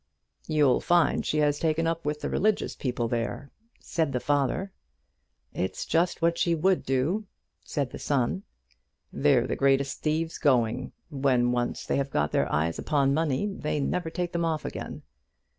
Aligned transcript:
"You'll 0.47 0.81
find 0.81 1.23
she 1.23 1.37
has 1.37 1.59
taken 1.59 1.85
up 1.85 2.05
with 2.05 2.21
the 2.21 2.29
religious 2.31 2.75
people 2.75 3.07
there," 3.07 3.51
said 3.79 4.13
the 4.13 4.19
father. 4.19 4.71
"It's 5.53 5.85
just 5.85 6.23
what 6.23 6.39
she 6.39 6.55
would 6.55 6.81
do," 6.83 7.27
said 7.63 7.91
the 7.91 7.99
son. 7.99 8.41
"They're 9.13 9.45
the 9.45 9.55
greatest 9.55 10.01
thieves 10.01 10.39
going. 10.39 10.91
When 11.11 11.51
once 11.51 11.85
they 11.85 11.97
have 11.97 12.09
got 12.09 12.31
their 12.31 12.51
eyes 12.51 12.79
upon 12.79 13.13
money, 13.13 13.45
they 13.45 13.79
never 13.79 14.09
take 14.09 14.31
them 14.31 14.43
off 14.43 14.65
again." 14.65 15.03